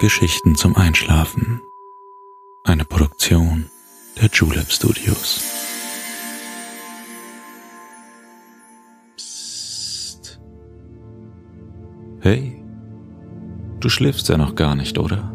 Geschichten 0.00 0.54
zum 0.54 0.76
Einschlafen. 0.76 1.60
Eine 2.64 2.86
Produktion 2.86 3.66
der 4.18 4.30
Julep 4.32 4.72
Studios. 4.72 5.44
Psst. 9.14 10.40
Hey, 12.20 12.64
du 13.80 13.90
schläfst 13.90 14.30
ja 14.30 14.38
noch 14.38 14.54
gar 14.54 14.74
nicht, 14.74 14.98
oder? 14.98 15.34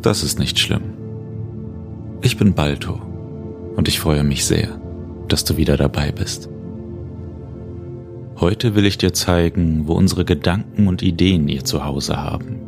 Das 0.00 0.22
ist 0.22 0.38
nicht 0.38 0.58
schlimm. 0.58 0.94
Ich 2.22 2.38
bin 2.38 2.54
Balto 2.54 2.94
und 3.76 3.88
ich 3.88 4.00
freue 4.00 4.24
mich 4.24 4.46
sehr, 4.46 4.80
dass 5.28 5.44
du 5.44 5.58
wieder 5.58 5.76
dabei 5.76 6.12
bist. 6.12 6.48
Heute 8.40 8.74
will 8.74 8.86
ich 8.86 8.96
dir 8.96 9.12
zeigen, 9.12 9.86
wo 9.86 9.92
unsere 9.92 10.24
Gedanken 10.24 10.88
und 10.88 11.02
Ideen 11.02 11.46
ihr 11.48 11.66
Zuhause 11.66 12.16
haben 12.16 12.63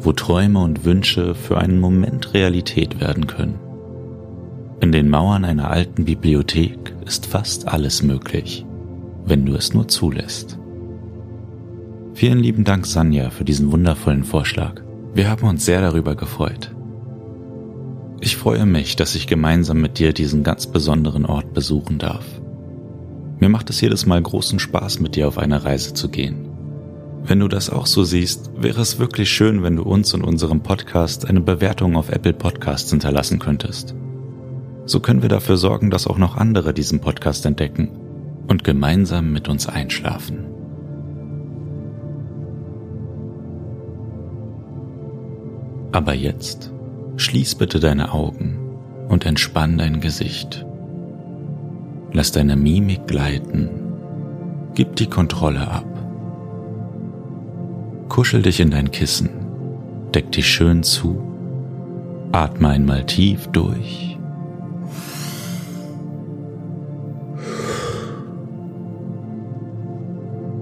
wo 0.00 0.12
Träume 0.12 0.60
und 0.60 0.84
Wünsche 0.84 1.34
für 1.34 1.58
einen 1.58 1.80
Moment 1.80 2.34
Realität 2.34 3.00
werden 3.00 3.26
können. 3.26 3.58
In 4.80 4.92
den 4.92 5.08
Mauern 5.08 5.44
einer 5.44 5.70
alten 5.70 6.04
Bibliothek 6.04 6.94
ist 7.06 7.26
fast 7.26 7.68
alles 7.68 8.02
möglich, 8.02 8.66
wenn 9.24 9.46
du 9.46 9.54
es 9.54 9.72
nur 9.72 9.88
zulässt. 9.88 10.58
Vielen 12.14 12.38
lieben 12.38 12.64
Dank, 12.64 12.86
Sanja, 12.86 13.30
für 13.30 13.44
diesen 13.44 13.72
wundervollen 13.72 14.24
Vorschlag. 14.24 14.82
Wir 15.14 15.28
haben 15.30 15.48
uns 15.48 15.64
sehr 15.64 15.80
darüber 15.80 16.14
gefreut. 16.14 16.74
Ich 18.20 18.36
freue 18.36 18.66
mich, 18.66 18.96
dass 18.96 19.14
ich 19.14 19.26
gemeinsam 19.26 19.80
mit 19.80 19.98
dir 19.98 20.12
diesen 20.12 20.42
ganz 20.42 20.66
besonderen 20.66 21.26
Ort 21.26 21.52
besuchen 21.52 21.98
darf. 21.98 22.24
Mir 23.38 23.48
macht 23.48 23.68
es 23.70 23.80
jedes 23.80 24.06
Mal 24.06 24.22
großen 24.22 24.58
Spaß, 24.58 25.00
mit 25.00 25.16
dir 25.16 25.28
auf 25.28 25.38
eine 25.38 25.64
Reise 25.64 25.92
zu 25.92 26.08
gehen. 26.08 26.43
Wenn 27.26 27.40
du 27.40 27.48
das 27.48 27.70
auch 27.70 27.86
so 27.86 28.04
siehst, 28.04 28.50
wäre 28.54 28.82
es 28.82 28.98
wirklich 28.98 29.30
schön, 29.30 29.62
wenn 29.62 29.76
du 29.76 29.82
uns 29.82 30.12
und 30.12 30.22
unserem 30.22 30.62
Podcast 30.62 31.26
eine 31.26 31.40
Bewertung 31.40 31.96
auf 31.96 32.10
Apple 32.10 32.34
Podcasts 32.34 32.90
hinterlassen 32.90 33.38
könntest. 33.38 33.94
So 34.84 35.00
können 35.00 35.22
wir 35.22 35.30
dafür 35.30 35.56
sorgen, 35.56 35.90
dass 35.90 36.06
auch 36.06 36.18
noch 36.18 36.36
andere 36.36 36.74
diesen 36.74 37.00
Podcast 37.00 37.46
entdecken 37.46 37.88
und 38.46 38.62
gemeinsam 38.62 39.32
mit 39.32 39.48
uns 39.48 39.66
einschlafen. 39.66 40.44
Aber 45.92 46.12
jetzt 46.12 46.72
schließ 47.16 47.54
bitte 47.54 47.80
deine 47.80 48.12
Augen 48.12 48.58
und 49.08 49.24
entspann 49.24 49.78
dein 49.78 50.00
Gesicht. 50.00 50.66
Lass 52.12 52.32
deine 52.32 52.56
Mimik 52.56 53.06
gleiten. 53.06 53.70
Gib 54.74 54.96
die 54.96 55.06
Kontrolle 55.06 55.68
ab. 55.68 55.93
Kuschel 58.14 58.42
dich 58.42 58.60
in 58.60 58.70
dein 58.70 58.92
Kissen, 58.92 59.28
deck 60.14 60.30
dich 60.30 60.46
schön 60.48 60.84
zu, 60.84 61.20
atme 62.30 62.68
einmal 62.68 63.04
tief 63.06 63.48
durch. 63.48 64.16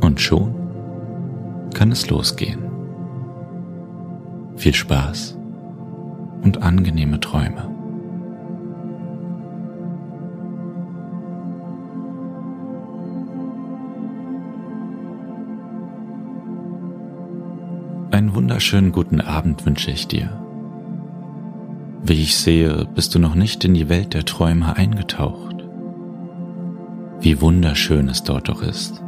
Und 0.00 0.19
schon 0.19 0.55
kann 1.75 1.92
es 1.92 2.08
losgehen. 2.08 2.62
Viel 4.56 4.75
Spaß 4.75 5.36
und 6.45 6.62
angenehme 6.62 7.20
Träume. 7.20 7.72
Einen 18.13 18.35
wunderschönen 18.35 18.93
guten 18.93 19.23
Abend 19.23 19.65
wünsche 19.65 19.91
ich 19.91 20.07
dir. 20.07 20.39
Wie 22.03 22.21
ich 22.21 22.37
sehe, 22.37 22.87
bist 22.95 23.15
du 23.15 23.19
noch 23.19 23.35
nicht 23.35 23.65
in 23.65 23.73
die 23.73 23.89
Welt 23.89 24.13
der 24.13 24.27
Träume 24.27 24.77
eingetaucht. 24.77 25.65
Wie 27.23 27.41
wunderschön 27.41 28.11
es 28.11 28.23
dort 28.23 28.51
doch 28.51 28.61
ist. 28.61 29.03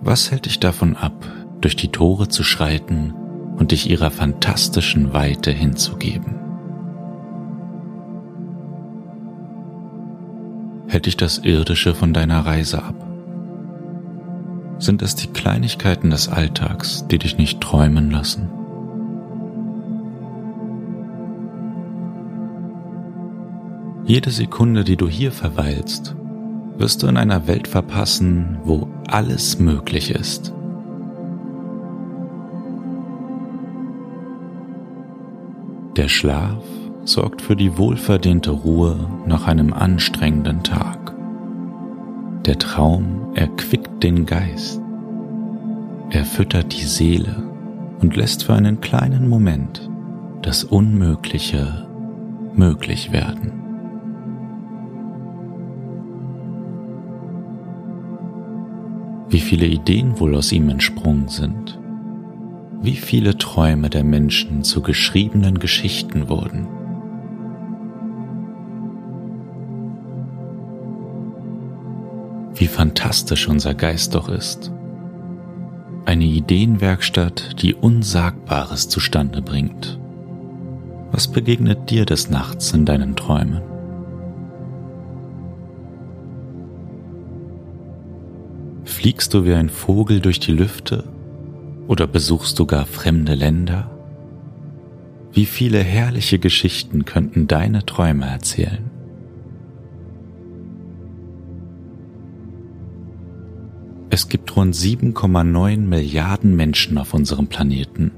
Was 0.00 0.32
hält 0.32 0.46
dich 0.46 0.58
davon 0.58 0.96
ab, 0.96 1.24
durch 1.60 1.76
die 1.76 1.92
Tore 1.92 2.26
zu 2.26 2.42
schreiten 2.42 3.14
und 3.56 3.70
dich 3.70 3.88
ihrer 3.88 4.10
fantastischen 4.10 5.12
Weite 5.12 5.52
hinzugeben? 5.52 6.34
Hält 10.88 11.06
dich 11.06 11.16
das 11.16 11.38
Irdische 11.38 11.94
von 11.94 12.12
deiner 12.12 12.44
Reise 12.44 12.82
ab? 12.82 13.05
Sind 14.78 15.00
es 15.02 15.14
die 15.14 15.28
Kleinigkeiten 15.28 16.10
des 16.10 16.28
Alltags, 16.28 17.06
die 17.08 17.18
dich 17.18 17.38
nicht 17.38 17.60
träumen 17.60 18.10
lassen? 18.10 18.50
Jede 24.04 24.30
Sekunde, 24.30 24.84
die 24.84 24.96
du 24.96 25.08
hier 25.08 25.32
verweilst, 25.32 26.14
wirst 26.76 27.02
du 27.02 27.08
in 27.08 27.16
einer 27.16 27.46
Welt 27.46 27.66
verpassen, 27.66 28.58
wo 28.64 28.86
alles 29.08 29.58
möglich 29.58 30.10
ist. 30.10 30.52
Der 35.96 36.08
Schlaf 36.08 36.62
sorgt 37.04 37.40
für 37.40 37.56
die 37.56 37.78
wohlverdiente 37.78 38.50
Ruhe 38.50 39.08
nach 39.26 39.46
einem 39.46 39.72
anstrengenden 39.72 40.62
Tag. 40.62 41.14
Der 42.44 42.58
Traum 42.58 43.25
erquickt 43.36 44.02
den 44.02 44.24
Geist. 44.24 44.80
Er 46.08 46.24
füttert 46.24 46.72
die 46.72 46.86
Seele 46.86 47.36
und 48.00 48.16
lässt 48.16 48.44
für 48.44 48.54
einen 48.54 48.80
kleinen 48.80 49.28
Moment 49.28 49.90
das 50.40 50.64
Unmögliche 50.64 51.86
möglich 52.54 53.12
werden. 53.12 53.52
Wie 59.28 59.40
viele 59.40 59.66
Ideen 59.66 60.18
wohl 60.18 60.34
aus 60.34 60.50
ihm 60.52 60.70
entsprungen 60.70 61.28
sind, 61.28 61.78
wie 62.80 62.96
viele 62.96 63.36
Träume 63.36 63.90
der 63.90 64.04
Menschen 64.04 64.62
zu 64.62 64.80
geschriebenen 64.80 65.58
Geschichten 65.58 66.30
wurden. 66.30 66.68
Wie 72.56 72.66
fantastisch 72.66 73.48
unser 73.48 73.74
Geist 73.74 74.14
doch 74.14 74.28
ist. 74.28 74.72
Eine 76.04 76.24
Ideenwerkstatt, 76.24 77.60
die 77.62 77.74
Unsagbares 77.74 78.88
zustande 78.88 79.42
bringt. 79.42 79.98
Was 81.10 81.28
begegnet 81.28 81.90
dir 81.90 82.04
des 82.04 82.30
Nachts 82.30 82.72
in 82.72 82.84
deinen 82.84 83.16
Träumen? 83.16 83.62
Fliegst 88.84 89.34
du 89.34 89.44
wie 89.44 89.54
ein 89.54 89.68
Vogel 89.68 90.20
durch 90.20 90.40
die 90.40 90.52
Lüfte 90.52 91.04
oder 91.86 92.06
besuchst 92.06 92.58
du 92.58 92.66
gar 92.66 92.86
fremde 92.86 93.34
Länder? 93.34 93.90
Wie 95.32 95.46
viele 95.46 95.80
herrliche 95.80 96.38
Geschichten 96.38 97.04
könnten 97.04 97.46
deine 97.46 97.84
Träume 97.84 98.26
erzählen? 98.26 98.85
Es 104.16 104.30
gibt 104.30 104.56
rund 104.56 104.74
7,9 104.74 105.76
Milliarden 105.76 106.56
Menschen 106.56 106.96
auf 106.96 107.12
unserem 107.12 107.48
Planeten. 107.48 108.12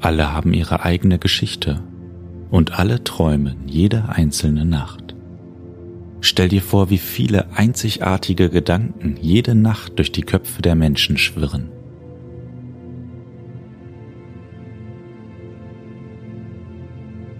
Alle 0.00 0.32
haben 0.32 0.54
ihre 0.54 0.82
eigene 0.86 1.18
Geschichte 1.18 1.82
und 2.50 2.78
alle 2.78 3.04
träumen 3.04 3.68
jede 3.68 4.08
einzelne 4.08 4.64
Nacht. 4.64 5.14
Stell 6.22 6.48
dir 6.48 6.62
vor, 6.62 6.88
wie 6.88 6.96
viele 6.96 7.54
einzigartige 7.54 8.48
Gedanken 8.48 9.18
jede 9.20 9.54
Nacht 9.54 9.98
durch 9.98 10.12
die 10.12 10.22
Köpfe 10.22 10.62
der 10.62 10.76
Menschen 10.76 11.18
schwirren. 11.18 11.68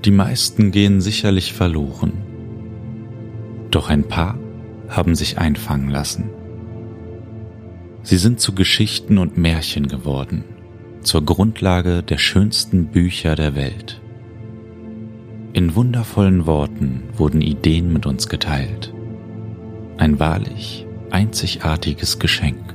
Die 0.05 0.11
meisten 0.11 0.72
gehen 0.72 1.00
sicherlich 1.00 1.55
verloren, 1.55 2.12
doch 3.70 3.88
ein 3.88 4.06
paar 4.06 4.38
haben 4.90 5.14
sich 5.14 5.38
einfangen 5.38 5.88
lassen. 5.88 6.28
Sie 8.02 8.16
sind 8.16 8.40
zu 8.40 8.54
Geschichten 8.54 9.19
und 9.19 9.38
Märchen 9.38 9.87
geworden, 9.87 10.44
zur 11.02 11.25
Grundlage 11.25 12.02
der 12.02 12.19
schönsten 12.19 12.87
Bücher 12.87 13.37
der 13.37 13.54
Welt. 13.54 14.00
In 15.52 15.75
wundervollen 15.75 16.46
Worten 16.46 17.04
wurden 17.16 17.43
Ideen 17.43 17.93
mit 17.93 18.06
uns 18.06 18.28
geteilt. 18.28 18.93
Ein 19.99 20.19
wahrlich 20.19 20.87
einzigartiges 21.10 22.19
Geschenk. 22.19 22.75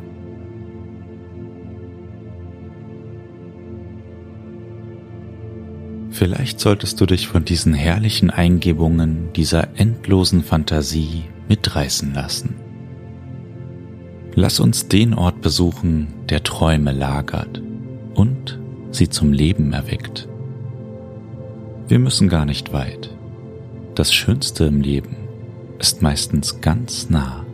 Vielleicht 6.12 6.60
solltest 6.60 7.02
du 7.02 7.06
dich 7.06 7.28
von 7.28 7.46
diesen 7.46 7.74
herrlichen 7.74 8.30
Eingebungen 8.30 9.34
dieser 9.36 9.78
endlosen 9.78 10.44
Fantasie 10.44 11.26
mitreißen 11.48 12.14
lassen. 12.14 12.67
Lass 14.40 14.60
uns 14.60 14.88
den 14.88 15.16
Ort 15.16 15.42
besuchen, 15.42 16.14
der 16.30 16.44
Träume 16.44 16.92
lagert 16.92 17.60
und 18.14 18.60
sie 18.92 19.10
zum 19.10 19.34
Leben 19.34 19.74
erweckt. 19.74 20.28
Wir 21.88 21.98
müssen 21.98 22.30
gar 22.30 22.46
nicht 22.46 22.72
weit. 22.72 23.10
Das 23.96 24.14
Schönste 24.14 24.66
im 24.66 24.82
Leben 24.82 25.16
ist 25.80 26.04
meistens 26.04 26.62
ganz 26.62 27.10
nah. 27.10 27.48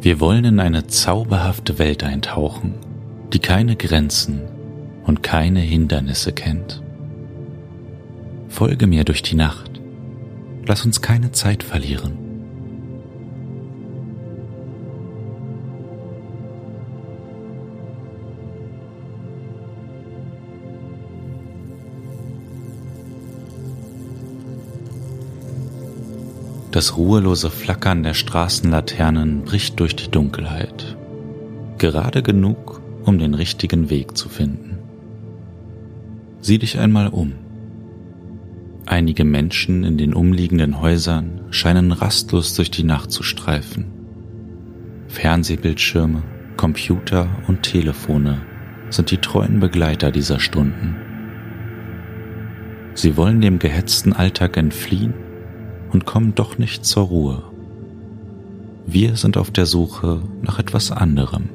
Wir 0.00 0.20
wollen 0.20 0.46
in 0.46 0.60
eine 0.60 0.86
zauberhafte 0.86 1.78
Welt 1.78 2.04
eintauchen, 2.04 2.76
die 3.34 3.38
keine 3.38 3.76
Grenzen 3.76 4.40
und 5.04 5.22
keine 5.22 5.60
Hindernisse 5.60 6.32
kennt. 6.32 6.82
Folge 8.48 8.86
mir 8.86 9.04
durch 9.04 9.20
die 9.20 9.36
Nacht. 9.36 9.73
Lass 10.66 10.84
uns 10.84 11.00
keine 11.02 11.30
Zeit 11.32 11.62
verlieren. 11.62 12.24
Das 26.70 26.96
ruhelose 26.96 27.50
Flackern 27.50 28.02
der 28.02 28.14
Straßenlaternen 28.14 29.42
bricht 29.42 29.78
durch 29.78 29.94
die 29.94 30.10
Dunkelheit. 30.10 30.96
Gerade 31.78 32.20
genug, 32.20 32.80
um 33.04 33.20
den 33.20 33.34
richtigen 33.34 33.90
Weg 33.90 34.16
zu 34.16 34.28
finden. 34.28 34.78
Sieh 36.40 36.58
dich 36.58 36.78
einmal 36.78 37.08
um. 37.08 37.43
Einige 38.86 39.24
Menschen 39.24 39.82
in 39.82 39.96
den 39.96 40.12
umliegenden 40.12 40.80
Häusern 40.80 41.40
scheinen 41.50 41.90
rastlos 41.90 42.54
durch 42.54 42.70
die 42.70 42.82
Nacht 42.82 43.10
zu 43.10 43.22
streifen. 43.22 43.86
Fernsehbildschirme, 45.08 46.22
Computer 46.56 47.28
und 47.46 47.62
Telefone 47.62 48.42
sind 48.90 49.10
die 49.10 49.18
treuen 49.18 49.58
Begleiter 49.58 50.10
dieser 50.10 50.38
Stunden. 50.38 50.96
Sie 52.94 53.16
wollen 53.16 53.40
dem 53.40 53.58
gehetzten 53.58 54.12
Alltag 54.12 54.56
entfliehen 54.56 55.14
und 55.90 56.04
kommen 56.04 56.34
doch 56.34 56.58
nicht 56.58 56.84
zur 56.84 57.04
Ruhe. 57.04 57.42
Wir 58.86 59.16
sind 59.16 59.38
auf 59.38 59.50
der 59.50 59.66
Suche 59.66 60.20
nach 60.42 60.58
etwas 60.58 60.90
anderem. 60.90 61.48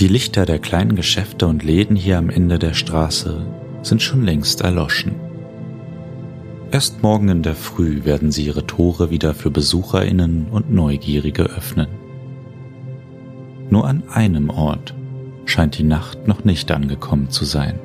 Die 0.00 0.08
Lichter 0.08 0.44
der 0.44 0.58
kleinen 0.58 0.96
Geschäfte 0.96 1.46
und 1.46 1.62
Läden 1.62 1.94
hier 1.94 2.18
am 2.18 2.28
Ende 2.28 2.58
der 2.58 2.74
Straße 2.74 3.46
sind 3.82 4.02
schon 4.02 4.24
längst 4.24 4.60
erloschen. 4.60 5.14
Erst 6.72 7.04
morgen 7.04 7.28
in 7.28 7.44
der 7.44 7.54
Früh 7.54 8.04
werden 8.04 8.32
sie 8.32 8.46
ihre 8.46 8.66
Tore 8.66 9.10
wieder 9.10 9.34
für 9.34 9.52
Besucherinnen 9.52 10.48
und 10.50 10.72
Neugierige 10.72 11.44
öffnen. 11.44 11.86
Nur 13.70 13.86
an 13.86 14.02
einem 14.08 14.50
Ort 14.50 14.94
scheint 15.44 15.78
die 15.78 15.84
Nacht 15.84 16.26
noch 16.26 16.44
nicht 16.44 16.72
angekommen 16.72 17.30
zu 17.30 17.44
sein. 17.44 17.78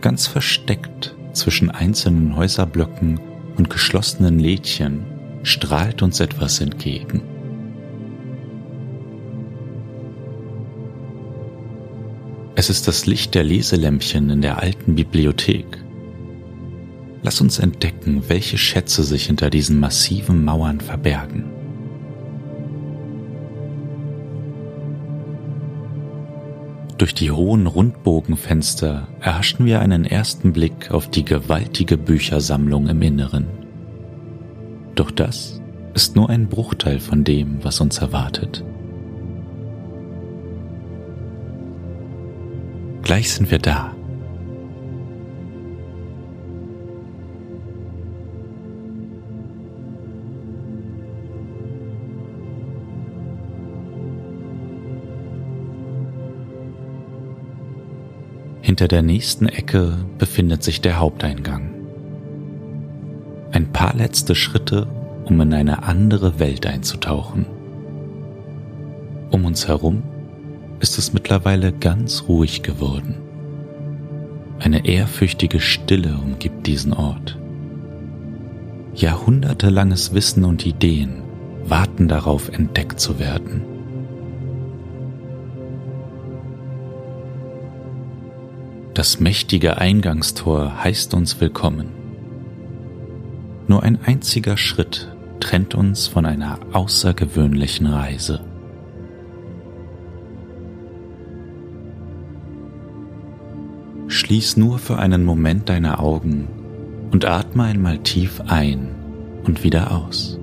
Ganz 0.00 0.28
versteckt 0.28 1.16
zwischen 1.32 1.72
einzelnen 1.72 2.36
Häuserblöcken 2.36 3.18
und 3.56 3.70
geschlossenen 3.70 4.38
Lädchen 4.38 5.04
strahlt 5.42 6.00
uns 6.02 6.20
etwas 6.20 6.60
entgegen. 6.60 7.33
Es 12.56 12.70
ist 12.70 12.86
das 12.86 13.06
Licht 13.06 13.34
der 13.34 13.42
Leselämpchen 13.42 14.30
in 14.30 14.40
der 14.40 14.62
alten 14.62 14.94
Bibliothek. 14.94 15.66
Lass 17.22 17.40
uns 17.40 17.58
entdecken, 17.58 18.22
welche 18.28 18.58
Schätze 18.58 19.02
sich 19.02 19.26
hinter 19.26 19.50
diesen 19.50 19.80
massiven 19.80 20.44
Mauern 20.44 20.80
verbergen. 20.80 21.46
Durch 26.96 27.12
die 27.12 27.32
hohen 27.32 27.66
Rundbogenfenster 27.66 29.08
erhaschen 29.20 29.66
wir 29.66 29.80
einen 29.80 30.04
ersten 30.04 30.52
Blick 30.52 30.92
auf 30.92 31.10
die 31.10 31.24
gewaltige 31.24 31.98
Büchersammlung 31.98 32.86
im 32.86 33.02
Inneren. 33.02 33.46
Doch 34.94 35.10
das 35.10 35.60
ist 35.92 36.14
nur 36.14 36.30
ein 36.30 36.48
Bruchteil 36.48 37.00
von 37.00 37.24
dem, 37.24 37.64
was 37.64 37.80
uns 37.80 37.98
erwartet. 37.98 38.64
Gleich 43.04 43.30
sind 43.30 43.50
wir 43.50 43.58
da. 43.58 43.94
Hinter 58.62 58.88
der 58.88 59.02
nächsten 59.02 59.46
Ecke 59.46 59.98
befindet 60.16 60.62
sich 60.62 60.80
der 60.80 60.98
Haupteingang. 60.98 61.74
Ein 63.52 63.70
paar 63.70 63.94
letzte 63.94 64.34
Schritte, 64.34 64.88
um 65.26 65.38
in 65.42 65.52
eine 65.52 65.82
andere 65.82 66.38
Welt 66.38 66.66
einzutauchen. 66.66 67.44
Um 69.30 69.44
uns 69.44 69.68
herum 69.68 70.02
ist 70.84 70.98
es 70.98 71.14
mittlerweile 71.14 71.72
ganz 71.72 72.24
ruhig 72.28 72.62
geworden. 72.62 73.14
Eine 74.58 74.86
ehrfürchtige 74.86 75.58
Stille 75.58 76.18
umgibt 76.22 76.66
diesen 76.66 76.92
Ort. 76.92 77.38
Jahrhundertelanges 78.94 80.12
Wissen 80.12 80.44
und 80.44 80.66
Ideen 80.66 81.22
warten 81.64 82.06
darauf, 82.06 82.50
entdeckt 82.50 83.00
zu 83.00 83.18
werden. 83.18 83.64
Das 88.92 89.20
mächtige 89.20 89.78
Eingangstor 89.78 90.84
heißt 90.84 91.14
uns 91.14 91.40
willkommen. 91.40 91.88
Nur 93.68 93.82
ein 93.82 93.98
einziger 94.04 94.58
Schritt 94.58 95.16
trennt 95.40 95.74
uns 95.74 96.08
von 96.08 96.26
einer 96.26 96.58
außergewöhnlichen 96.74 97.86
Reise. 97.86 98.53
Schließ 104.34 104.56
nur 104.56 104.80
für 104.80 104.98
einen 104.98 105.24
Moment 105.24 105.68
deine 105.68 106.00
Augen 106.00 106.48
und 107.12 107.24
atme 107.24 107.62
einmal 107.62 107.98
tief 107.98 108.40
ein 108.48 108.88
und 109.44 109.62
wieder 109.62 109.92
aus. 109.92 110.40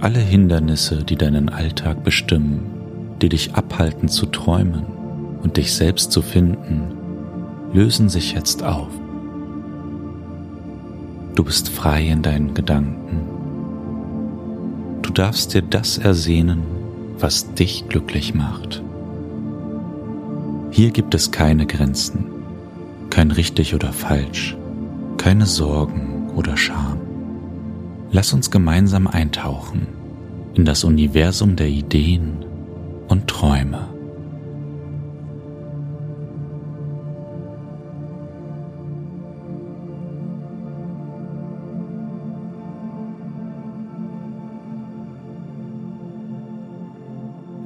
alle 0.00 0.20
Hindernisse, 0.20 1.04
die 1.04 1.16
deinen 1.16 1.50
Alltag 1.50 2.02
bestimmen, 2.02 2.60
die 3.20 3.28
dich 3.28 3.54
abhalten 3.54 4.08
zu 4.08 4.24
träumen 4.24 4.86
und 5.42 5.58
dich 5.58 5.74
selbst 5.74 6.10
zu 6.10 6.22
finden, 6.22 6.92
lösen 7.74 8.08
sich 8.08 8.32
jetzt 8.32 8.62
auf. 8.62 8.88
Du 11.34 11.44
bist 11.44 11.68
frei 11.68 12.06
in 12.06 12.22
deinen 12.22 12.54
Gedanken. 12.54 13.35
Darfst 15.16 15.54
dir 15.54 15.62
das 15.62 15.96
ersehnen, 15.96 16.62
was 17.18 17.54
dich 17.54 17.88
glücklich 17.88 18.34
macht. 18.34 18.82
Hier 20.70 20.90
gibt 20.90 21.14
es 21.14 21.30
keine 21.30 21.64
Grenzen, 21.64 22.26
kein 23.08 23.30
richtig 23.30 23.74
oder 23.74 23.94
falsch, 23.94 24.58
keine 25.16 25.46
Sorgen 25.46 26.28
oder 26.36 26.58
Scham. 26.58 26.98
Lass 28.12 28.34
uns 28.34 28.50
gemeinsam 28.50 29.06
eintauchen 29.06 29.86
in 30.52 30.66
das 30.66 30.84
Universum 30.84 31.56
der 31.56 31.68
Ideen 31.68 32.44
und 33.08 33.26
Träume. 33.26 33.88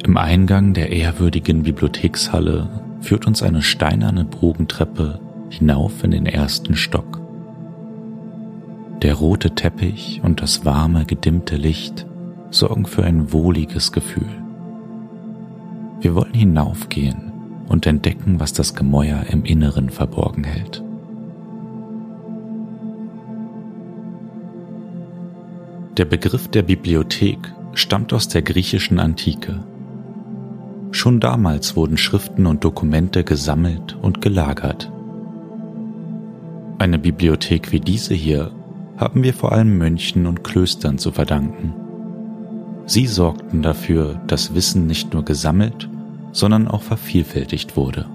Im 0.03 0.17
Eingang 0.17 0.73
der 0.73 0.91
ehrwürdigen 0.91 1.63
Bibliothekshalle 1.63 2.69
führt 3.01 3.27
uns 3.27 3.43
eine 3.43 3.61
steinerne 3.61 4.25
Bogentreppe 4.25 5.21
hinauf 5.51 6.03
in 6.03 6.13
den 6.13 6.27
ersten 6.27 6.75
Stock. 6.75 7.21
Der 9.03 9.15
rote 9.15 9.55
Teppich 9.55 10.21
und 10.23 10.41
das 10.41 10.65
warme, 10.65 11.05
gedimmte 11.05 11.57
Licht 11.57 12.07
sorgen 12.51 12.87
für 12.87 13.05
ein 13.05 13.33
wohliges 13.33 13.93
Gefühl. 13.93 14.29
Wir 16.01 16.15
wollen 16.15 16.35
hinaufgehen 16.35 17.33
und 17.69 17.87
entdecken, 17.87 18.41
was 18.41 18.53
das 18.55 18.75
Gemäuer 18.75 19.27
im 19.31 19.45
Inneren 19.45 19.91
verborgen 19.91 20.45
hält. 20.45 20.83
Der 25.99 26.07
Begriff 26.07 26.49
der 26.49 26.63
Bibliothek 26.63 27.39
stammt 27.75 28.13
aus 28.15 28.29
der 28.29 28.43
griechischen 28.43 28.99
Antike. 28.99 29.61
Schon 30.93 31.21
damals 31.21 31.77
wurden 31.77 31.97
Schriften 31.97 32.47
und 32.47 32.65
Dokumente 32.65 33.25
gesammelt 33.25 33.97
und 34.01 34.21
gelagert. 34.21 34.91
Eine 36.79 36.99
Bibliothek 36.99 37.73
wie 37.73 37.81
diese 37.81 38.15
hier 38.15 38.51
haben 38.97 39.23
wir 39.23 39.35
vor 39.35 39.53
allem 39.53 39.79
Mönchen 39.79 40.27
und 40.27 40.45
Klöstern 40.45 40.99
zu 40.99 41.13
verdanken. 41.13 41.75
Sie 42.87 43.07
sorgten 43.07 43.63
dafür, 43.63 44.21
dass 44.27 44.55
Wissen 44.55 44.87
nicht 44.87 45.15
nur 45.15 45.25
gesammelt, 45.25 45.89
sondern 46.33 46.69
auch 46.69 46.83
vervielfältigt 46.83 47.77
wurde. 47.77 48.07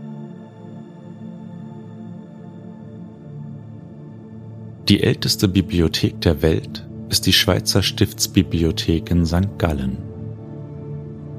Die 4.89 5.01
älteste 5.01 5.47
Bibliothek 5.47 6.21
der 6.21 6.41
Welt 6.41 6.85
ist 7.09 7.25
die 7.25 7.33
Schweizer 7.33 7.81
Stiftsbibliothek 7.81 9.09
in 9.09 9.25
St. 9.25 9.57
Gallen. 9.57 9.97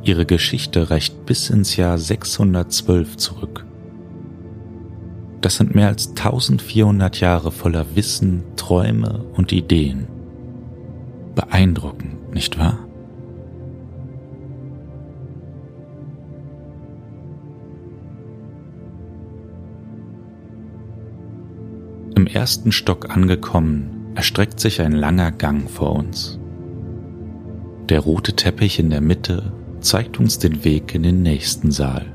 Ihre 0.07 0.25
Geschichte 0.25 0.89
reicht 0.89 1.27
bis 1.27 1.51
ins 1.51 1.75
Jahr 1.75 1.99
612 1.99 3.17
zurück. 3.17 3.67
Das 5.41 5.57
sind 5.57 5.75
mehr 5.75 5.89
als 5.89 6.11
1400 6.11 7.19
Jahre 7.19 7.51
voller 7.51 7.85
Wissen, 7.97 8.45
Träume 8.55 9.25
und 9.35 9.51
Ideen. 9.51 10.07
Beeindruckend, 11.35 12.33
nicht 12.33 12.57
wahr? 12.57 12.79
Im 22.15 22.29
ersten 22.29 22.71
Stock 22.71 23.11
angekommen, 23.11 24.13
erstreckt 24.15 24.61
sich 24.61 24.81
ein 24.81 24.93
langer 24.93 25.33
Gang 25.33 25.69
vor 25.69 25.97
uns. 25.97 26.39
Der 27.89 27.99
rote 27.99 28.35
Teppich 28.35 28.79
in 28.79 28.91
der 28.91 29.01
Mitte 29.01 29.53
zeigt 29.87 30.19
uns 30.19 30.41
den 30.41 30.65
Weg 30.65 30.97
in 30.97 31.05
den 31.05 31.23
nächsten 31.23 31.71
Saal. 31.71 32.07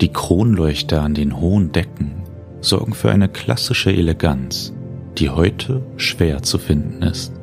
Die 0.00 0.08
Kronleuchter 0.08 1.02
an 1.02 1.12
den 1.12 1.38
hohen 1.38 1.72
Decken 1.72 2.22
sorgen 2.62 2.94
für 2.94 3.10
eine 3.10 3.28
klassische 3.28 3.92
Eleganz, 3.92 4.72
die 5.18 5.28
heute 5.28 5.82
schwer 5.96 6.42
zu 6.42 6.58
finden 6.58 7.02
ist. 7.02 7.34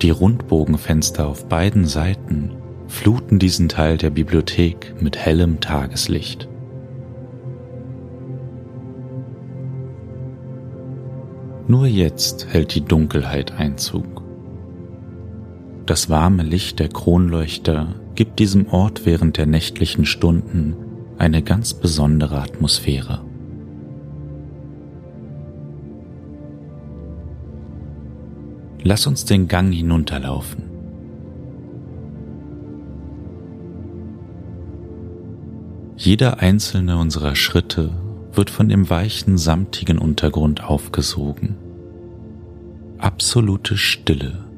Die 0.00 0.10
Rundbogenfenster 0.10 1.26
auf 1.26 1.46
beiden 1.48 1.84
Seiten 1.84 2.52
fluten 2.88 3.38
diesen 3.38 3.68
Teil 3.68 3.98
der 3.98 4.10
Bibliothek 4.10 4.94
mit 4.98 5.18
hellem 5.18 5.60
Tageslicht. 5.60 6.48
Nur 11.68 11.86
jetzt 11.86 12.48
hält 12.50 12.74
die 12.74 12.84
Dunkelheit 12.84 13.52
Einzug. 13.52 14.21
Das 15.86 16.08
warme 16.08 16.44
Licht 16.44 16.78
der 16.78 16.88
Kronleuchter 16.88 17.96
gibt 18.14 18.38
diesem 18.38 18.68
Ort 18.68 19.04
während 19.04 19.36
der 19.36 19.46
nächtlichen 19.46 20.04
Stunden 20.04 20.76
eine 21.18 21.42
ganz 21.42 21.74
besondere 21.74 22.40
Atmosphäre. 22.40 23.24
Lass 28.84 29.06
uns 29.06 29.24
den 29.24 29.48
Gang 29.48 29.72
hinunterlaufen. 29.72 30.64
Jeder 35.96 36.40
einzelne 36.40 36.96
unserer 36.96 37.36
Schritte 37.36 37.90
wird 38.32 38.50
von 38.50 38.68
dem 38.68 38.88
weichen, 38.88 39.36
samtigen 39.38 39.98
Untergrund 39.98 40.64
aufgesogen. 40.64 41.56
Absolute 42.98 43.76
Stille 43.76 44.51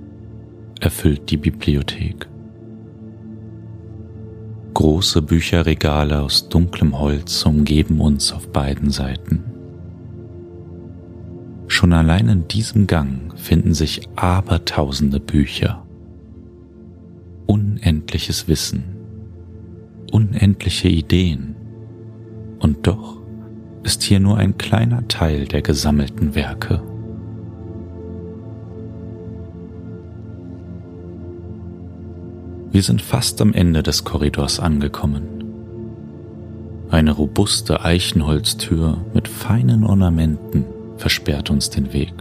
erfüllt 0.80 1.30
die 1.30 1.36
Bibliothek. 1.36 2.28
Große 4.74 5.22
Bücherregale 5.22 6.20
aus 6.20 6.48
dunklem 6.48 6.98
Holz 6.98 7.46
umgeben 7.46 8.00
uns 8.00 8.32
auf 8.32 8.48
beiden 8.48 8.90
Seiten. 8.90 9.44
Schon 11.68 11.92
allein 11.92 12.28
in 12.28 12.48
diesem 12.48 12.86
Gang 12.86 13.38
finden 13.38 13.74
sich 13.74 14.08
abertausende 14.16 15.20
Bücher. 15.20 15.84
Unendliches 17.46 18.48
Wissen, 18.48 18.84
unendliche 20.12 20.88
Ideen. 20.88 21.54
Und 22.58 22.86
doch 22.86 23.18
ist 23.82 24.02
hier 24.02 24.20
nur 24.20 24.38
ein 24.38 24.58
kleiner 24.58 25.06
Teil 25.08 25.46
der 25.46 25.62
gesammelten 25.62 26.34
Werke. 26.34 26.82
Wir 32.74 32.82
sind 32.82 33.02
fast 33.02 33.40
am 33.40 33.52
Ende 33.52 33.84
des 33.84 34.02
Korridors 34.02 34.58
angekommen. 34.58 35.44
Eine 36.90 37.12
robuste 37.12 37.84
Eichenholztür 37.84 38.98
mit 39.14 39.28
feinen 39.28 39.84
Ornamenten 39.84 40.64
versperrt 40.96 41.50
uns 41.50 41.70
den 41.70 41.92
Weg. 41.92 42.12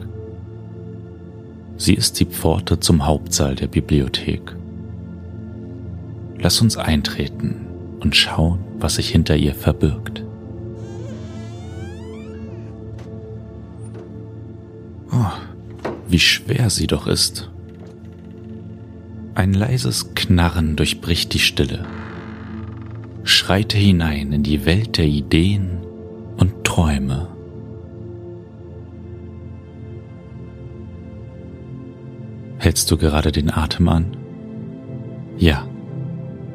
Sie 1.77 1.95
ist 1.95 2.19
die 2.19 2.25
Pforte 2.25 2.79
zum 2.79 3.07
Hauptsaal 3.07 3.55
der 3.55 3.65
Bibliothek. 3.65 4.55
Lass 6.37 6.61
uns 6.61 6.77
eintreten 6.77 7.55
und 7.99 8.15
schauen, 8.15 8.59
was 8.77 8.97
sich 8.97 9.09
hinter 9.09 9.35
ihr 9.35 9.55
verbirgt. 9.55 10.23
wie 16.07 16.19
schwer 16.19 16.69
sie 16.69 16.85
doch 16.85 17.07
ist. 17.07 17.49
Ein 19.35 19.53
leises 19.53 20.13
Knarren 20.13 20.75
durchbricht 20.75 21.33
die 21.33 21.39
Stille. 21.39 21.85
Schreite 23.23 23.77
hinein 23.77 24.31
in 24.31 24.43
die 24.43 24.65
Welt 24.65 24.97
der 24.97 25.07
Ideen 25.07 25.79
und 26.37 26.63
Träume. 26.63 27.29
Hältst 32.59 32.91
du 32.91 32.97
gerade 32.97 33.31
den 33.31 33.51
Atem 33.51 33.89
an? 33.89 34.17
Ja, 35.37 35.67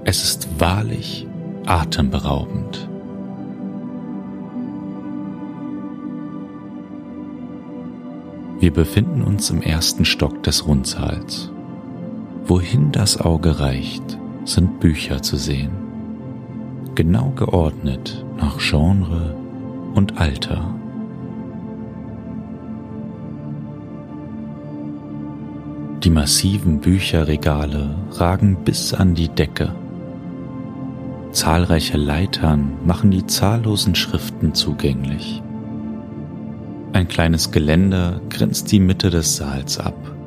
es 0.05 0.23
ist 0.23 0.61
wahrlich 0.61 1.27
atemberaubend. 1.67 2.89
Wir 8.61 8.73
befinden 8.73 9.23
uns 9.23 9.51
im 9.51 9.63
ersten 9.63 10.05
Stock 10.05 10.45
des 10.45 10.67
Rundsaals. 10.67 11.51
Wohin 12.49 12.93
das 12.93 13.21
Auge 13.21 13.61
reicht, 13.61 14.19
sind 14.47 14.81
Bücher 14.81 15.21
zu 15.21 15.37
sehen. 15.37 15.71
Genau 16.95 17.31
geordnet 17.37 18.25
nach 18.39 18.57
Genre 18.57 19.37
und 19.95 20.19
Alter. 20.19 20.75
Die 26.03 26.09
massiven 26.09 26.81
Bücherregale 26.81 27.95
ragen 28.13 28.57
bis 28.65 28.95
an 28.95 29.15
die 29.15 29.29
Decke. 29.29 29.75
Zahlreiche 31.33 31.99
Leitern 31.99 32.73
machen 32.87 33.11
die 33.11 33.27
zahllosen 33.27 33.95
Schriften 33.95 34.55
zugänglich. 34.55 35.43
Ein 36.95 37.09
kleines 37.09 37.51
Geländer 37.51 38.23
grenzt 38.31 38.73
die 38.73 38.81
Mitte 38.81 39.11
des 39.11 39.37
Saals 39.37 39.79
ab. 39.79 40.18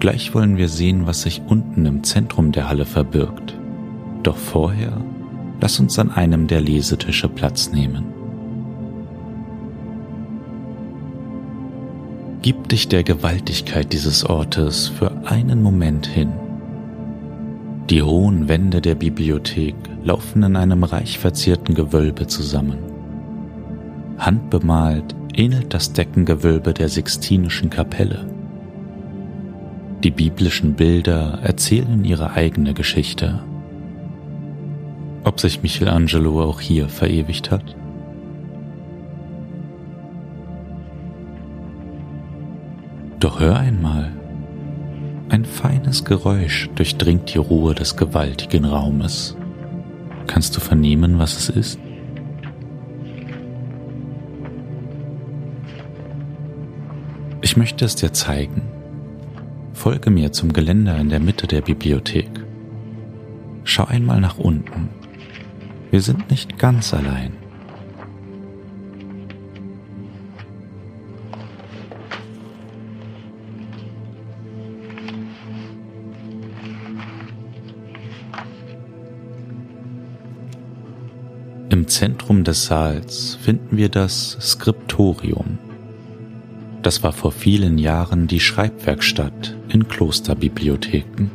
Gleich 0.00 0.34
wollen 0.34 0.56
wir 0.56 0.70
sehen, 0.70 1.06
was 1.06 1.22
sich 1.22 1.42
unten 1.46 1.84
im 1.84 2.02
Zentrum 2.02 2.52
der 2.52 2.70
Halle 2.70 2.86
verbirgt. 2.86 3.54
Doch 4.22 4.36
vorher 4.36 4.92
lass 5.60 5.78
uns 5.78 5.98
an 5.98 6.10
einem 6.10 6.46
der 6.46 6.62
Lesetische 6.62 7.28
Platz 7.28 7.70
nehmen. 7.70 8.06
Gib 12.40 12.70
dich 12.70 12.88
der 12.88 13.02
Gewaltigkeit 13.02 13.92
dieses 13.92 14.24
Ortes 14.24 14.88
für 14.88 15.12
einen 15.26 15.62
Moment 15.62 16.06
hin. 16.06 16.32
Die 17.90 18.02
hohen 18.02 18.48
Wände 18.48 18.80
der 18.80 18.94
Bibliothek 18.94 19.74
laufen 20.02 20.42
in 20.42 20.56
einem 20.56 20.82
reich 20.82 21.18
verzierten 21.18 21.74
Gewölbe 21.74 22.26
zusammen. 22.26 22.78
Handbemalt 24.16 25.14
ähnelt 25.34 25.74
das 25.74 25.92
Deckengewölbe 25.92 26.72
der 26.72 26.88
Sixtinischen 26.88 27.68
Kapelle. 27.68 28.39
Die 30.02 30.10
biblischen 30.10 30.74
Bilder 30.74 31.40
erzählen 31.42 32.02
ihre 32.06 32.30
eigene 32.30 32.72
Geschichte. 32.72 33.40
Ob 35.24 35.38
sich 35.38 35.62
Michelangelo 35.62 36.42
auch 36.42 36.60
hier 36.60 36.88
verewigt 36.88 37.50
hat? 37.50 37.76
Doch 43.18 43.40
hör 43.40 43.58
einmal. 43.58 44.12
Ein 45.28 45.44
feines 45.44 46.06
Geräusch 46.06 46.70
durchdringt 46.76 47.34
die 47.34 47.38
Ruhe 47.38 47.74
des 47.74 47.98
gewaltigen 47.98 48.64
Raumes. 48.64 49.36
Kannst 50.26 50.56
du 50.56 50.60
vernehmen, 50.60 51.18
was 51.18 51.36
es 51.36 51.48
ist? 51.50 51.78
Ich 57.42 57.58
möchte 57.58 57.84
es 57.84 57.96
dir 57.96 58.14
zeigen. 58.14 58.79
Folge 59.80 60.10
mir 60.10 60.30
zum 60.30 60.52
Geländer 60.52 60.98
in 60.98 61.08
der 61.08 61.20
Mitte 61.20 61.46
der 61.46 61.62
Bibliothek. 61.62 62.28
schau 63.64 63.86
einmal 63.86 64.20
nach 64.20 64.36
unten. 64.36 64.90
Wir 65.90 66.02
sind 66.02 66.30
nicht 66.30 66.58
ganz 66.58 66.92
allein. 66.92 67.32
Im 81.70 81.88
Zentrum 81.88 82.44
des 82.44 82.66
Saals 82.66 83.38
finden 83.40 83.78
wir 83.78 83.88
das 83.88 84.36
Skriptorium. 84.42 85.69
Das 86.82 87.02
war 87.02 87.12
vor 87.12 87.30
vielen 87.30 87.76
Jahren 87.76 88.26
die 88.26 88.40
Schreibwerkstatt 88.40 89.54
in 89.68 89.86
Klosterbibliotheken. 89.86 91.30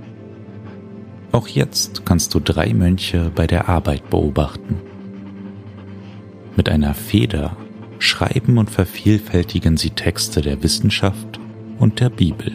Auch 1.32 1.48
jetzt 1.48 2.06
kannst 2.06 2.34
du 2.34 2.40
drei 2.40 2.74
Mönche 2.74 3.32
bei 3.36 3.46
der 3.46 3.70
Arbeit 3.70 4.10
beobachten. 4.10 4.82
Mit 6.56 6.70
einer 6.70 6.94
Feder 6.94 7.56
schreiben 8.00 8.58
und 8.58 8.72
vervielfältigen 8.72 9.78
sie 9.78 9.92
Texte 9.92 10.42
der 10.42 10.64
Wissenschaft 10.64 11.40
und 11.78 12.00
der 12.00 12.10
Bibel. 12.10 12.54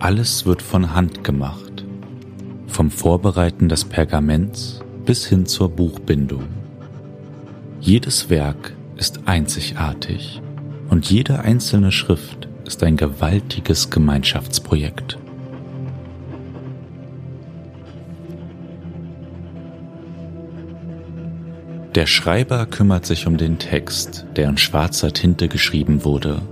Alles 0.00 0.46
wird 0.46 0.62
von 0.62 0.94
Hand 0.94 1.22
gemacht, 1.22 1.84
vom 2.66 2.90
Vorbereiten 2.90 3.68
des 3.68 3.84
Pergaments 3.84 4.80
bis 5.04 5.26
hin 5.26 5.46
zur 5.46 5.68
Buchbindung. 5.68 6.57
Jedes 7.80 8.28
Werk 8.28 8.74
ist 8.96 9.20
einzigartig 9.26 10.42
und 10.90 11.08
jede 11.08 11.40
einzelne 11.40 11.92
Schrift 11.92 12.48
ist 12.64 12.82
ein 12.82 12.96
gewaltiges 12.96 13.90
Gemeinschaftsprojekt. 13.90 15.16
Der 21.94 22.06
Schreiber 22.06 22.66
kümmert 22.66 23.06
sich 23.06 23.26
um 23.26 23.36
den 23.38 23.58
Text, 23.58 24.26
der 24.36 24.48
in 24.48 24.58
schwarzer 24.58 25.12
Tinte 25.12 25.48
geschrieben 25.48 26.04
wurde. 26.04 26.42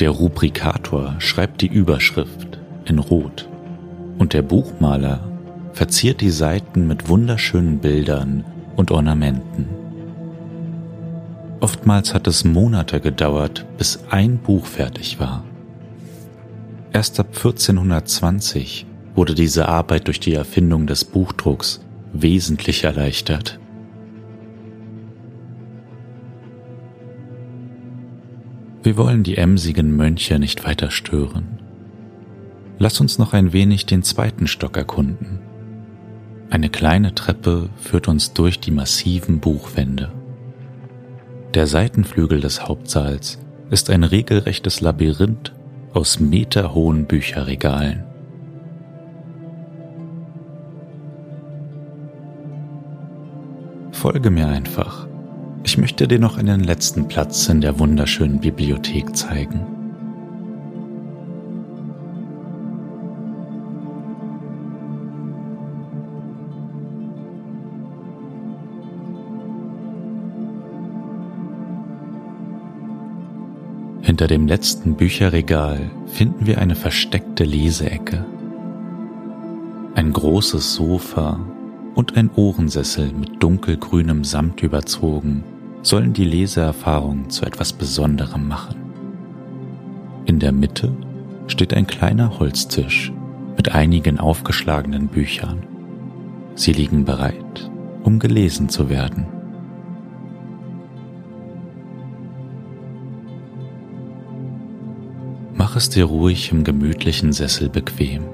Der 0.00 0.10
Rubrikator 0.10 1.14
schreibt 1.18 1.60
die 1.60 1.68
Überschrift 1.68 2.58
in 2.86 2.98
Rot 2.98 3.48
und 4.18 4.32
der 4.32 4.42
Buchmaler 4.42 5.20
verziert 5.72 6.20
die 6.20 6.30
Seiten 6.30 6.86
mit 6.86 7.08
wunderschönen 7.08 7.78
Bildern 7.78 8.44
und 8.76 8.90
Ornamenten. 8.90 9.77
Oftmals 11.60 12.14
hat 12.14 12.26
es 12.26 12.44
Monate 12.44 13.00
gedauert, 13.00 13.66
bis 13.78 13.98
ein 14.10 14.38
Buch 14.38 14.66
fertig 14.66 15.18
war. 15.18 15.44
Erst 16.92 17.18
ab 17.18 17.28
1420 17.34 18.86
wurde 19.14 19.34
diese 19.34 19.68
Arbeit 19.68 20.06
durch 20.06 20.20
die 20.20 20.34
Erfindung 20.34 20.86
des 20.86 21.04
Buchdrucks 21.04 21.80
wesentlich 22.12 22.84
erleichtert. 22.84 23.58
Wir 28.82 28.96
wollen 28.96 29.24
die 29.24 29.36
emsigen 29.36 29.96
Mönche 29.96 30.38
nicht 30.38 30.64
weiter 30.64 30.90
stören. 30.90 31.58
Lass 32.78 33.00
uns 33.00 33.18
noch 33.18 33.32
ein 33.32 33.52
wenig 33.52 33.86
den 33.86 34.04
zweiten 34.04 34.46
Stock 34.46 34.76
erkunden. 34.76 35.40
Eine 36.48 36.70
kleine 36.70 37.14
Treppe 37.14 37.68
führt 37.76 38.06
uns 38.06 38.32
durch 38.32 38.60
die 38.60 38.70
massiven 38.70 39.40
Buchwände. 39.40 40.10
Der 41.54 41.66
Seitenflügel 41.66 42.40
des 42.40 42.68
Hauptsaals 42.68 43.38
ist 43.70 43.88
ein 43.88 44.04
regelrechtes 44.04 44.82
Labyrinth 44.82 45.54
aus 45.94 46.20
meterhohen 46.20 47.06
Bücherregalen. 47.06 48.04
Folge 53.92 54.30
mir 54.30 54.46
einfach. 54.46 55.08
Ich 55.64 55.78
möchte 55.78 56.06
dir 56.06 56.18
noch 56.18 56.36
einen 56.36 56.62
letzten 56.62 57.08
Platz 57.08 57.48
in 57.48 57.62
der 57.62 57.78
wunderschönen 57.78 58.40
Bibliothek 58.40 59.16
zeigen. 59.16 59.77
Hinter 74.18 74.34
dem 74.34 74.48
letzten 74.48 74.96
Bücherregal 74.96 75.92
finden 76.06 76.44
wir 76.44 76.58
eine 76.58 76.74
versteckte 76.74 77.44
Leseecke. 77.44 78.26
Ein 79.94 80.12
großes 80.12 80.74
Sofa 80.74 81.38
und 81.94 82.16
ein 82.16 82.28
Ohrensessel 82.34 83.12
mit 83.12 83.40
dunkelgrünem 83.40 84.24
Samt 84.24 84.60
überzogen 84.64 85.44
sollen 85.82 86.14
die 86.14 86.24
Leseerfahrung 86.24 87.30
zu 87.30 87.46
etwas 87.46 87.72
Besonderem 87.72 88.48
machen. 88.48 88.74
In 90.24 90.40
der 90.40 90.50
Mitte 90.50 90.96
steht 91.46 91.72
ein 91.72 91.86
kleiner 91.86 92.40
Holztisch 92.40 93.12
mit 93.56 93.72
einigen 93.72 94.18
aufgeschlagenen 94.18 95.06
Büchern. 95.06 95.62
Sie 96.56 96.72
liegen 96.72 97.04
bereit, 97.04 97.70
um 98.02 98.18
gelesen 98.18 98.68
zu 98.68 98.90
werden. 98.90 99.37
Es 105.78 105.88
dir 105.88 106.06
ruhig 106.06 106.50
im 106.50 106.64
gemütlichen 106.64 107.32
Sessel 107.32 107.68
bequem. 107.68 108.24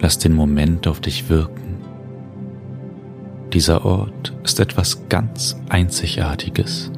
Lass 0.00 0.18
den 0.18 0.32
Moment 0.32 0.86
auf 0.86 1.00
dich 1.00 1.28
wirken. 1.28 1.78
Dieser 3.52 3.84
Ort 3.84 4.32
ist 4.44 4.60
etwas 4.60 5.08
ganz 5.08 5.56
Einzigartiges. 5.68 6.92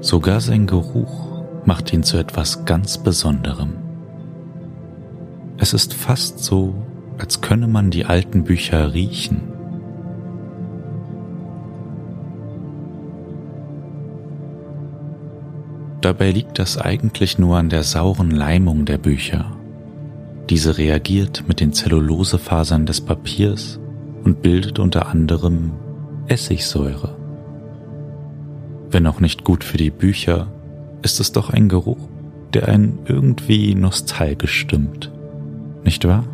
Sogar 0.00 0.40
sein 0.40 0.66
Geruch 0.66 1.44
macht 1.64 1.92
ihn 1.92 2.02
zu 2.02 2.16
etwas 2.16 2.64
ganz 2.64 2.98
Besonderem. 2.98 3.74
Es 5.56 5.72
ist 5.72 5.94
fast 5.94 6.40
so, 6.40 6.74
als 7.16 7.40
könne 7.40 7.68
man 7.68 7.90
die 7.90 8.06
alten 8.06 8.42
Bücher 8.42 8.92
riechen 8.92 9.59
Dabei 16.10 16.32
liegt 16.32 16.58
das 16.58 16.76
eigentlich 16.76 17.38
nur 17.38 17.56
an 17.56 17.68
der 17.68 17.84
sauren 17.84 18.32
Leimung 18.32 18.84
der 18.84 18.98
Bücher. 18.98 19.52
Diese 20.48 20.76
reagiert 20.76 21.44
mit 21.46 21.60
den 21.60 21.72
Zellulosefasern 21.72 22.84
des 22.84 23.00
Papiers 23.00 23.78
und 24.24 24.42
bildet 24.42 24.80
unter 24.80 25.06
anderem 25.06 25.70
Essigsäure. 26.26 27.16
Wenn 28.90 29.06
auch 29.06 29.20
nicht 29.20 29.44
gut 29.44 29.62
für 29.62 29.76
die 29.76 29.92
Bücher, 29.92 30.48
ist 31.02 31.20
es 31.20 31.30
doch 31.30 31.50
ein 31.50 31.68
Geruch, 31.68 32.08
der 32.54 32.66
einen 32.66 32.98
irgendwie 33.06 33.76
nostalgisch 33.76 34.58
stimmt. 34.58 35.12
Nicht 35.84 36.08
wahr? 36.08 36.24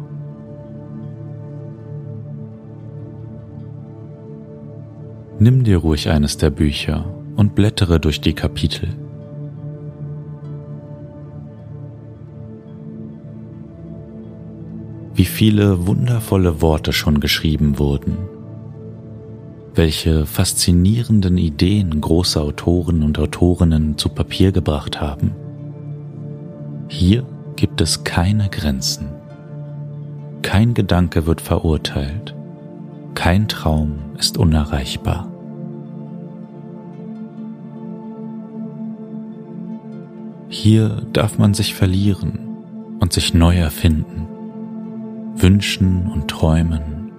Nimm 5.38 5.64
dir 5.64 5.76
ruhig 5.76 6.08
eines 6.08 6.38
der 6.38 6.48
Bücher 6.48 7.04
und 7.36 7.54
blättere 7.54 8.00
durch 8.00 8.22
die 8.22 8.32
Kapitel. 8.32 8.88
Wie 15.16 15.24
viele 15.24 15.86
wundervolle 15.86 16.60
Worte 16.60 16.92
schon 16.92 17.20
geschrieben 17.20 17.78
wurden, 17.78 18.18
welche 19.74 20.26
faszinierenden 20.26 21.38
Ideen 21.38 22.02
große 22.02 22.38
Autoren 22.38 23.02
und 23.02 23.18
Autorinnen 23.18 23.96
zu 23.96 24.10
Papier 24.10 24.52
gebracht 24.52 25.00
haben. 25.00 25.34
Hier 26.88 27.24
gibt 27.56 27.80
es 27.80 28.04
keine 28.04 28.50
Grenzen. 28.50 29.08
Kein 30.42 30.74
Gedanke 30.74 31.24
wird 31.24 31.40
verurteilt. 31.40 32.34
Kein 33.14 33.48
Traum 33.48 33.94
ist 34.18 34.36
unerreichbar. 34.36 35.32
Hier 40.50 41.02
darf 41.14 41.38
man 41.38 41.54
sich 41.54 41.74
verlieren 41.74 42.38
und 43.00 43.14
sich 43.14 43.32
neu 43.32 43.56
erfinden 43.56 44.28
wünschen 45.36 46.08
und 46.12 46.28
träumen, 46.28 47.10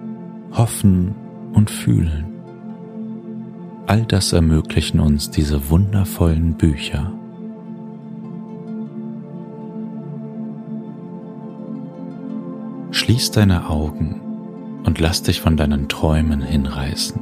hoffen 0.52 1.14
und 1.52 1.70
fühlen. 1.70 2.26
All 3.86 4.04
das 4.04 4.32
ermöglichen 4.32 5.00
uns 5.00 5.30
diese 5.30 5.70
wundervollen 5.70 6.54
Bücher. 6.54 7.12
Schließ 12.90 13.30
deine 13.30 13.70
Augen 13.70 14.20
und 14.84 15.00
lass 15.00 15.22
dich 15.22 15.40
von 15.40 15.56
deinen 15.56 15.88
Träumen 15.88 16.42
hinreißen. 16.42 17.20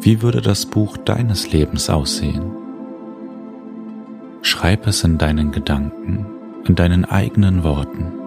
Wie 0.00 0.22
würde 0.22 0.40
das 0.40 0.66
Buch 0.66 0.96
deines 0.96 1.50
Lebens 1.50 1.90
aussehen? 1.90 2.52
Beschreib 4.40 4.86
es 4.86 5.02
in 5.02 5.18
deinen 5.18 5.50
Gedanken, 5.50 6.26
in 6.64 6.76
deinen 6.76 7.04
eigenen 7.04 7.64
Worten. 7.64 8.25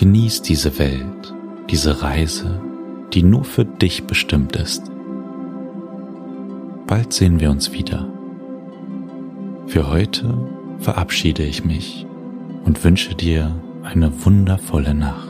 Genieß 0.00 0.40
diese 0.40 0.78
Welt, 0.78 1.34
diese 1.68 2.00
Reise, 2.00 2.58
die 3.12 3.22
nur 3.22 3.44
für 3.44 3.66
dich 3.66 4.04
bestimmt 4.04 4.56
ist. 4.56 4.90
Bald 6.86 7.12
sehen 7.12 7.38
wir 7.38 7.50
uns 7.50 7.72
wieder. 7.72 8.08
Für 9.66 9.90
heute 9.90 10.38
verabschiede 10.78 11.42
ich 11.42 11.66
mich 11.66 12.06
und 12.64 12.82
wünsche 12.82 13.14
dir 13.14 13.54
eine 13.82 14.24
wundervolle 14.24 14.94
Nacht. 14.94 15.29